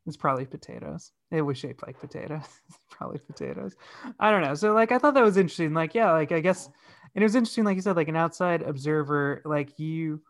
[0.07, 1.11] It's probably potatoes.
[1.31, 2.45] It was shaped like potatoes.
[2.91, 3.75] probably potatoes.
[4.19, 4.53] I don't know.
[4.53, 5.73] So like I thought that was interesting.
[5.73, 6.69] Like, yeah, like I guess
[7.15, 10.21] and it was interesting, like you said, like an outside observer, like you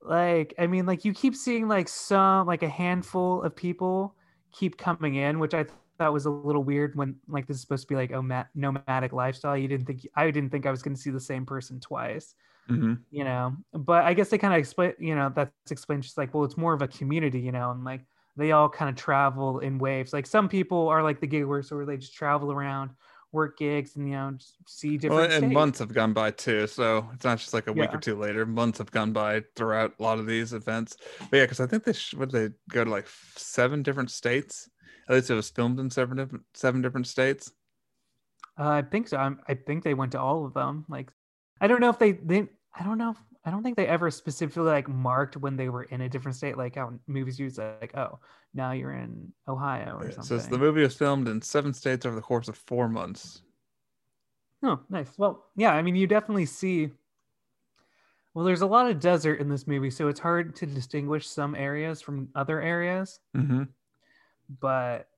[0.00, 4.14] like I mean, like you keep seeing like some like a handful of people
[4.52, 5.64] keep coming in, which I
[6.04, 9.12] thought was a little weird when like this is supposed to be like a nomadic
[9.12, 9.56] lifestyle.
[9.56, 12.34] You didn't think I didn't think I was gonna see the same person twice
[12.70, 12.94] Mm-hmm.
[13.10, 16.32] you know but i guess they kind of explain you know that's explained just like
[16.32, 18.02] well it's more of a community you know and like
[18.36, 21.72] they all kind of travel in waves like some people are like the gig workers
[21.72, 22.90] where they just travel around
[23.32, 25.54] work gigs and you know see different Well, and states.
[25.54, 27.96] months have gone by too, so it's not just like a week Yeah.
[27.96, 28.44] or two later.
[28.46, 30.96] Months have gone by throughout a lot of these events.
[31.30, 34.68] But yeah, because I think they sh- would they go to like seven different states.
[35.08, 37.50] At least it was filmed in seven different seven different states.
[38.58, 41.10] uh, i think so I'm, i think they went to all of them like
[41.62, 44.10] i don't know if they they i don't know if, i don't think they ever
[44.10, 47.96] specifically like marked when they were in a different state like how movies use like
[47.96, 48.18] oh
[48.54, 52.14] now you're in ohio or something so the movie was filmed in seven states over
[52.14, 53.42] the course of four months.
[54.64, 55.08] Oh, nice.
[55.18, 56.92] Well, yeah, I mean, you definitely see.
[58.32, 61.56] Well, there's a lot of desert in this movie, so it's hard to distinguish some
[61.56, 63.64] areas from other areas, Mm-hmm.
[64.60, 65.08] but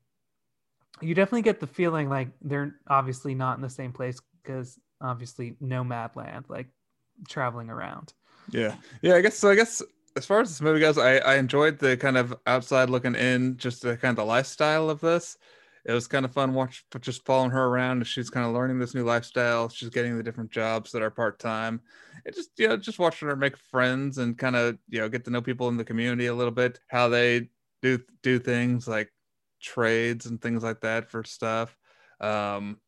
[1.03, 5.57] you definitely get the feeling like they're obviously not in the same place because obviously
[5.61, 6.69] nomad land, like
[7.29, 8.13] traveling around.
[8.51, 9.15] Yeah, yeah.
[9.15, 9.51] I guess so.
[9.51, 9.83] I guess
[10.17, 13.57] as far as this movie goes, I I enjoyed the kind of outside looking in,
[13.57, 15.37] just the kind of lifestyle of this.
[15.87, 18.79] It was kind of fun watch, just following her around as she's kind of learning
[18.79, 19.69] this new lifestyle.
[19.69, 21.81] She's getting the different jobs that are part time.
[22.25, 25.25] It just you know just watching her make friends and kind of you know get
[25.25, 27.49] to know people in the community a little bit, how they
[27.83, 29.13] do do things like
[29.61, 31.77] trades and things like that for stuff.
[32.21, 32.79] Um,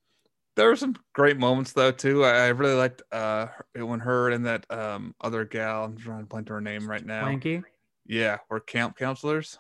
[0.57, 2.25] there were some great moments though too.
[2.25, 6.27] I, I really liked uh when her and that um other gal, I'm trying to
[6.27, 7.27] blank her name right now.
[7.27, 7.63] Swankie.
[8.07, 9.59] Yeah, we're camp counselors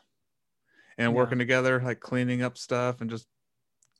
[0.98, 1.16] and Yeah.
[1.16, 3.26] working together, like cleaning up stuff and just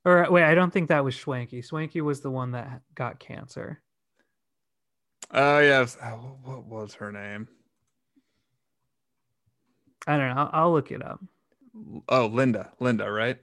[0.05, 1.67] Or wait, I don't think that was Swankie.
[1.69, 3.83] Swankie was the one that got cancer.
[5.33, 7.49] oh it was- oh, what was her name?
[10.07, 10.43] I don't know.
[10.43, 11.21] I'll, I'll look it up.
[12.09, 12.71] Oh, Linda.
[12.81, 13.39] Linda, right?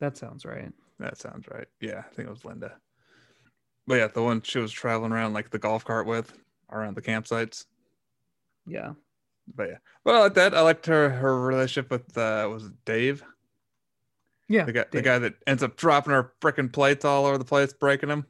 [0.00, 0.70] That sounds right.
[0.98, 1.66] That sounds right.
[1.80, 2.74] Yeah, I think it was Linda.
[3.86, 6.32] But yeah, the one she was traveling around like the golf cart with
[6.70, 7.66] around the campsites.
[8.66, 8.92] Yeah.
[9.54, 10.54] But yeah, but I like that.
[10.54, 13.22] I liked her her relationship with uh was it Dave,
[14.48, 14.64] Yeah.
[14.64, 17.74] the guy the guy that ends up dropping her freaking plates all over the place,
[17.74, 18.24] breaking them.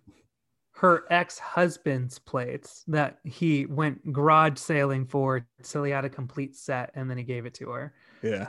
[0.79, 6.91] her ex-husband's plates that he went garage sailing for till he had a complete set
[6.97, 8.49] and then he gave it to her Yeah.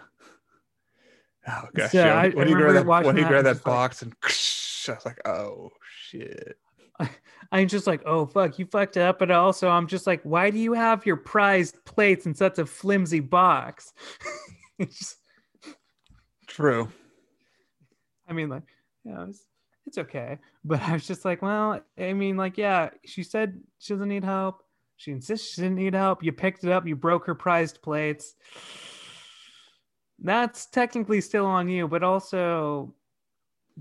[1.47, 2.15] Oh gosh, So, yeah.
[2.17, 4.91] I- When, I he grabbed that, when he grabbed that just like- box and I
[4.93, 5.69] was like, oh
[6.09, 6.57] shit.
[7.51, 10.57] i'm just like oh fuck you fucked up but also i'm just like why do
[10.57, 13.93] you have your prized plates in such a flimsy box?
[14.77, 15.17] It's just,
[16.47, 16.89] True.
[18.27, 18.63] i mean like
[19.05, 19.45] yeah it's,
[19.87, 23.93] it's okay but i was just like well i mean like yeah she said she
[23.93, 24.63] doesn't need help.
[24.97, 26.23] She insists she didn't need help.
[26.23, 26.87] You picked it up.
[26.87, 28.35] You broke her prized plates.
[30.19, 32.93] That's technically still on you but also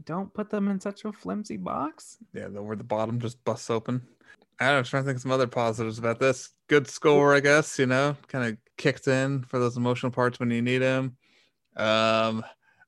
[0.02, 3.70] don't put them in such a flimsy box Yeah, the where the bottom just busts
[3.70, 4.02] open.
[4.58, 6.50] I don't know, I'm trying to think of some other positives about this.
[6.68, 7.78] Good score, I guess.
[7.78, 11.16] You know, kind of kicked in for those emotional parts when you need them.
[11.76, 12.44] Um,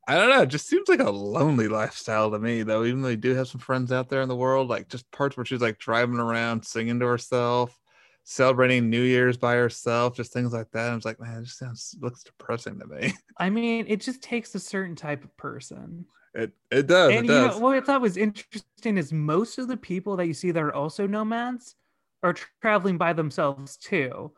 [0.09, 0.43] I don't know.
[0.43, 2.85] It just seems like a lonely lifestyle to me, though.
[2.85, 5.37] Even though we do have some friends out there in the world, like just parts
[5.37, 7.77] where she's like driving around, singing to herself,
[8.23, 10.93] celebrating New Year's by herself, just things like that.
[10.93, 13.15] I was like, man, it just sounds looks depressing to me.
[13.39, 16.07] I mean, it just takes a certain type of person.
[16.37, 17.13] It it does.
[17.13, 17.57] And it you does.
[17.57, 20.63] know what I thought was interesting is most of the people that you see that
[20.63, 21.75] are also nomads
[22.23, 24.33] are tra- traveling by themselves too.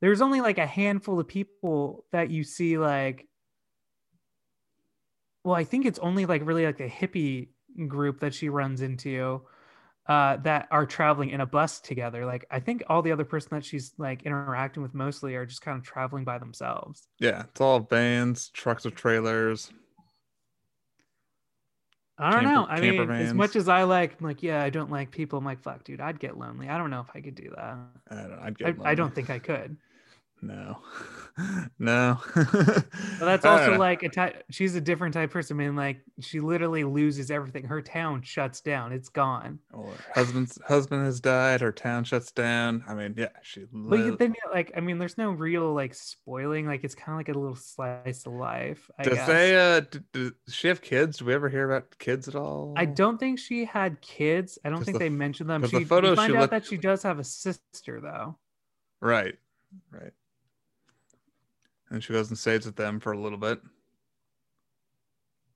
[0.00, 3.28] There's only like a handful of people that you see like
[5.44, 7.48] well, I think it's only like really like a hippie
[7.86, 9.42] group that she runs into
[10.06, 12.26] uh, that are traveling in a bus together.
[12.26, 15.62] Like I think all the other person that she's like interacting with mostly are just
[15.62, 17.08] kind of traveling by themselves.
[17.18, 19.70] yeah, it's all vans, trucks or trailers.
[22.16, 22.66] I don't Camper- know.
[22.66, 25.38] I mean, as much as I like, I'm like, yeah, I don't like people.
[25.38, 26.68] I'm like, fuck, dude, I'd get lonely.
[26.68, 27.76] I don't know if I could do that.
[28.10, 28.38] I don't.
[28.40, 29.76] I'd get I don't think I could.
[30.42, 30.78] No,
[31.78, 32.18] no.
[32.34, 34.44] But that's also like a type.
[34.50, 35.58] She's a different type of person.
[35.58, 37.64] I mean, like she literally loses everything.
[37.64, 38.92] Her town shuts down.
[38.92, 39.58] It's gone.
[39.72, 41.60] Or husband's husband has died.
[41.62, 42.84] Her town shuts down.
[42.86, 43.64] I mean, yeah, she.
[43.72, 46.66] But li- then, like, I mean, there's no real like spoiling.
[46.66, 48.90] Like, it's kind of like a little slice of life.
[48.98, 49.26] I Does guess.
[49.26, 49.56] they?
[49.56, 51.18] Uh, d- d- does she have kids?
[51.18, 52.74] Do we ever hear about kids at all?
[52.76, 54.58] I don't think she had kids.
[54.64, 55.66] I don't think the they mentioned them.
[55.66, 58.36] She the photos you find she out looked- that she does have a sister though.
[59.00, 59.36] Right,
[59.90, 60.12] right.
[61.94, 63.60] And she goes and stays with them for a little bit.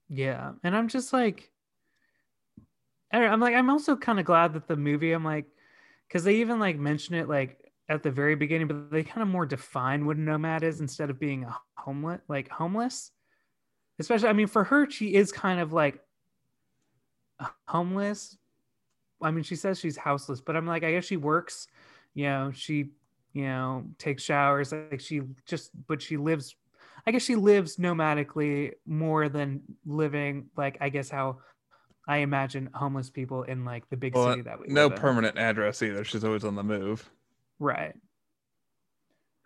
[0.08, 1.50] Yeah, and I'm just like,
[3.12, 5.10] I'm like, I'm also kind of glad that the movie.
[5.10, 5.46] I'm like,
[6.06, 9.28] because they even like mention it like at the very beginning, but they kind of
[9.28, 13.10] more define what a nomad is instead of being a homeless, like homeless.
[13.98, 15.98] Especially, I mean, for her, she is kind of like
[17.66, 18.38] homeless.
[19.20, 21.66] I mean, she says she's houseless, but I'm like, I guess she works.
[22.14, 22.90] You know, she,
[23.32, 24.72] you know, takes showers.
[24.72, 26.54] Like she just, but she lives.
[27.06, 31.38] I guess she lives nomadically more than living like I guess how
[32.06, 34.98] I imagine homeless people in like the big Well, city that we no live in.
[34.98, 36.04] permanent address either.
[36.04, 37.08] She's always on the move,
[37.58, 37.94] Right.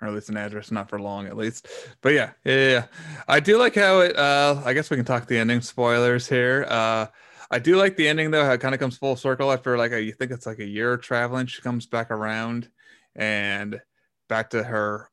[0.01, 1.69] or at least an address not for long, at least.
[2.01, 2.87] But yeah, yeah, yeah, yeah.
[3.29, 4.17] I do like how it.
[4.17, 6.67] Uh, I guess we can talk the ending spoilers here.
[6.69, 7.07] Uh,
[7.51, 8.45] I do like the ending though.
[8.45, 10.65] How it kind of comes full circle after like a, you think it's like a
[10.67, 11.47] year of traveling.
[11.47, 12.69] She comes back around
[13.15, 13.81] and
[14.29, 15.09] back to her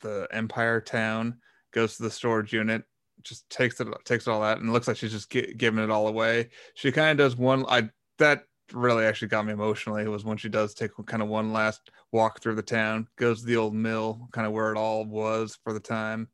[0.00, 1.40] the Empire town.
[1.72, 2.84] Goes to the storage unit.
[3.22, 6.08] Just takes it takes all that and looks like she's just gi- giving it all
[6.08, 6.50] away.
[6.74, 7.64] She kind of does one.
[7.68, 10.02] I that really actually got me emotionally.
[10.04, 13.40] It was when she does take kind of one last walk through the town, goes
[13.40, 16.28] to the old mill, kind of where it all was for the time.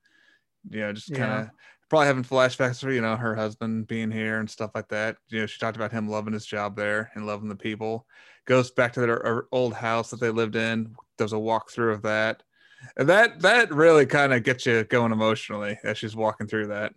[0.71, 1.41] You know, just kind Yeah.
[1.43, 1.51] of
[1.89, 5.17] probably having flashbacks for you know her husband being here and stuff like that.
[5.29, 8.07] You know, she talked about him loving his job there and loving the people.
[8.45, 10.97] Goes back to their old house that they lived in.
[11.17, 12.43] Does a walkthrough of that.
[12.97, 16.93] And that that really kind of gets you going emotionally as she's walking through that.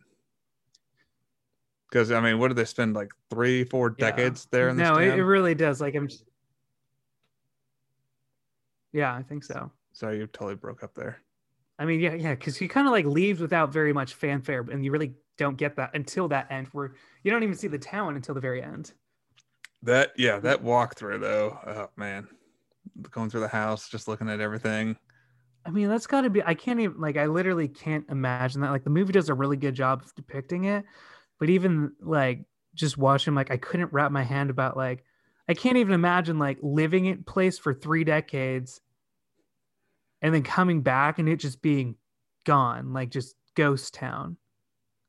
[1.90, 4.10] Because I mean, what did they spend like three, four Yeah.
[4.10, 5.80] decades there in no, it, it really does.
[5.80, 6.08] Like I'm.
[6.08, 6.24] Just...
[8.92, 9.72] Yeah, I think so.
[9.94, 11.22] Sorry, you totally broke up there.
[11.78, 14.84] I mean, yeah, yeah, because he kind of like leaves without very much fanfare, and
[14.84, 18.16] you really don't get that until that end, where you don't even see the town
[18.16, 18.94] until the very end.
[19.86, 20.68] That yeah, that mm-hmm.
[20.68, 22.28] walkthrough though, oh man,
[23.12, 24.98] going through the house, just looking at everything.
[25.64, 26.42] I mean, that's got to be.
[26.44, 27.18] I can't even like.
[27.18, 28.72] I literally can't imagine that.
[28.72, 30.86] Like the movie does a really good job of depicting it,
[31.40, 35.04] but even like just watching, like I couldn't wrap my hand about like
[35.48, 38.82] I can't even imagine like living in place for three decades,
[40.20, 41.96] and then coming back and it just being
[42.44, 44.38] gone, like just ghost town.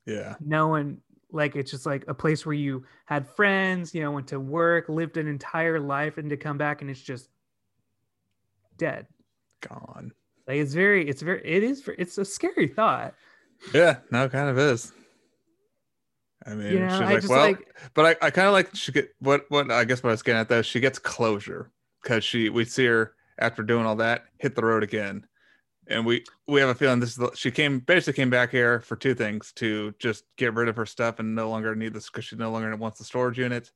[0.04, 0.98] Yeah, No one
[1.36, 4.88] like it's just like a place where you had friends, you know, went to work,
[4.88, 7.28] lived an entire life, and to come back and it's just
[8.76, 9.06] dead.
[9.60, 10.12] gone.
[10.46, 13.14] Like it's very, it's very, it is, it's a scary thought.
[13.74, 14.92] Yeah, no, it kind of is.
[16.46, 18.74] I mean, You know, she's I like, well, like, but I, I kind of like
[18.74, 20.62] she get what what I guess what I was getting at though.
[20.62, 21.72] She gets closure
[22.02, 25.26] because she we see her after doing all that hit the road again,
[25.88, 28.80] and we we have a feeling this is the, she came basically came back here
[28.80, 32.10] for two things to just get rid of her stuff and no longer need this
[32.10, 33.70] because she no longer wants the storage unit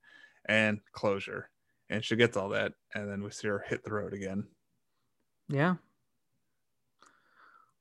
[0.47, 1.49] and closure,
[1.89, 4.45] and she gets all that, and then we see her hit the road again.
[5.49, 5.77] yeah.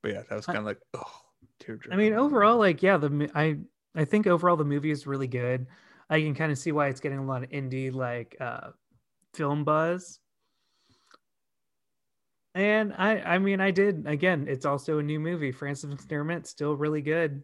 [0.01, 1.21] But yeah, that was kind of like oh,
[1.59, 1.93] teardrop.
[1.93, 3.57] I mean, overall, like, yeah, the I
[3.95, 5.67] I think overall the movie is really good.
[6.09, 8.69] I can kind of see why it's getting a lot of indie like uh
[9.33, 10.19] film buzz.
[12.59, 15.51] And I I mean I did again, it's also a new movie.
[15.51, 17.43] Frances McDormand still really good.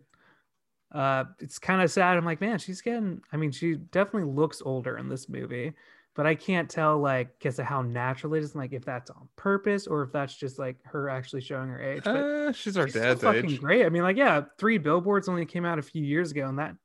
[0.91, 2.17] Uh it's kind of sad.
[2.17, 5.73] I'm like, man, she's getting I mean, she definitely looks older in this movie.
[6.15, 9.87] but I can't tell like guess how natural it is, like if that's on purpose
[9.87, 12.09] or if that's just like her actually showing her age.
[12.11, 13.59] But Uh, she's our she's dad's fucking age.
[13.59, 13.85] great.
[13.85, 16.75] I mean, like yeah, three billboards only came out a few years ago, and that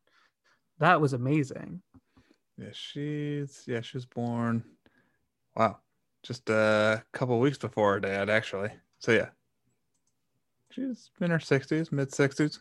[0.79, 1.83] that was amazing.
[2.59, 4.65] Yeah, she's yeah, she was born.
[5.57, 5.81] Wow,
[6.23, 8.71] just a couple weeks before her dad, actually.
[8.99, 9.29] So yeah,
[10.71, 12.61] she's in her sixties, mid sixties.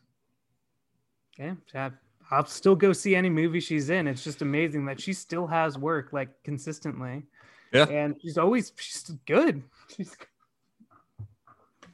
[1.40, 1.90] Okay, yeah,
[2.32, 4.08] I'll still go see any movie she's in.
[4.08, 7.24] It's just amazing that she still has work like consistently.
[7.74, 7.86] Yeah.
[7.86, 9.64] and she's always she's good.
[9.96, 10.16] She's.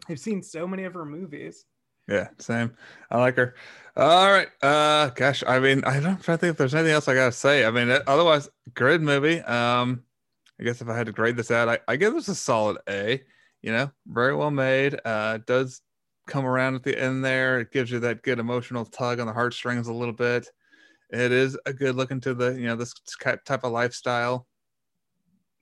[0.07, 1.65] I've seen so many of her movies.
[2.07, 2.71] Yeah, same.
[3.09, 3.55] I like her.
[3.97, 4.47] All right.
[4.61, 7.31] Uh, gosh, I mean, I don't try to think if there's anything else I gotta
[7.31, 7.65] say.
[7.65, 9.41] I mean, otherwise, great movie.
[9.41, 10.03] Um,
[10.59, 12.77] I guess if I had to grade this out, I, I give this a solid
[12.87, 13.21] A.
[13.61, 14.99] You know, very well made.
[15.03, 15.81] Uh, does
[16.27, 17.59] come around at the end there.
[17.59, 20.47] It gives you that good emotional tug on the heartstrings a little bit.
[21.09, 22.93] It is a good look into the you know this
[23.23, 24.47] type of lifestyle.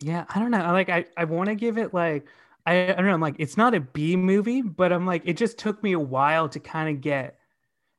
[0.02, 0.72] Yeah, I don't know.
[0.72, 2.28] Like I, I want to give it like
[2.66, 3.14] I, I don't know.
[3.14, 6.00] I'm like it's not a B movie, but I'm like it just took me a
[6.00, 7.38] while to kind of get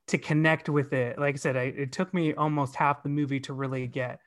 [0.08, 1.18] to connect with it.
[1.18, 4.20] Like I said, I, it took me almost half the movie to really get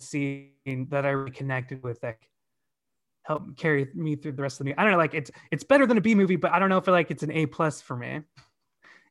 [0.00, 0.52] scene
[0.90, 2.18] that I really connected with that
[3.22, 4.78] helped carry me through the rest of the movie.
[4.78, 4.98] I don't know.
[4.98, 7.22] Like it's it's better than a B movie, but I don't know if like it's
[7.22, 8.20] an A plus for me.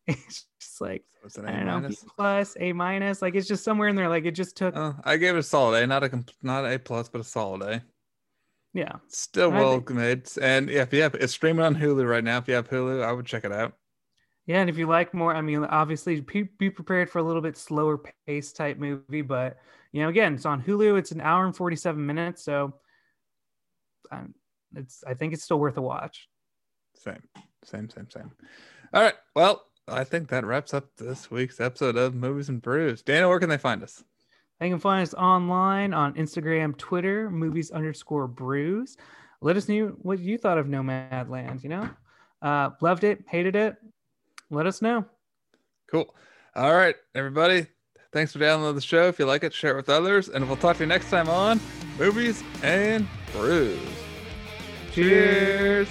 [0.05, 3.21] It's just like So it's I don't know, B plus, A minus.
[3.21, 4.09] Like it's just somewhere in there.
[4.09, 4.75] Like it just took.
[4.75, 7.23] Oh, I gave it a solid A, not a comp- not A plus, but a
[7.23, 7.81] solid A.
[8.73, 8.97] yeah.
[9.07, 10.29] Still well think- made.
[10.41, 12.37] And yeah, if you have it's streaming on Hulu right now.
[12.39, 13.77] If you have Hulu, I would check it out.
[14.45, 17.41] Yeah, and if you like more, I mean, obviously, be, be prepared for a little
[17.41, 19.21] bit slower pace type movie.
[19.21, 19.57] But
[19.93, 20.97] you know, again, it's on Hulu.
[20.99, 22.73] It's an hour and forty-seven minutes, so
[24.11, 24.33] um,
[24.75, 25.03] it's.
[25.07, 26.27] I think it's still worth a watch.
[26.95, 27.23] Same,
[27.63, 28.31] same, same, same.
[28.93, 29.13] All right.
[29.33, 33.01] Well, I think that wraps up this week's episode of Movies and Brews.
[33.01, 34.03] Dana, where can they find us?
[34.59, 38.97] They can find us online on Instagram, Twitter, movies underscore brews.
[39.41, 41.63] Let us know what you thought of Nomadland.
[41.63, 41.89] You know,
[42.41, 43.77] uh, loved it, hated it.
[44.53, 45.05] Let us know.
[45.89, 46.13] Cool.
[46.55, 47.67] All right, everybody.
[48.11, 49.07] Thanks for downloading the show.
[49.07, 50.29] If you like it, share it with others.
[50.29, 51.59] And we'll talk to you next time on
[51.97, 53.79] Movies and Brews.
[54.91, 55.87] Cheers.